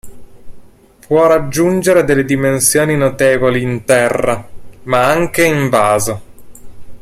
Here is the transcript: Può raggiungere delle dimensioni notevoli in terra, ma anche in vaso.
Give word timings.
Può 1.05 1.27
raggiungere 1.27 2.03
delle 2.03 2.25
dimensioni 2.25 2.95
notevoli 2.97 3.61
in 3.61 3.85
terra, 3.85 4.49
ma 4.85 5.05
anche 5.05 5.45
in 5.45 5.69
vaso. 5.69 6.21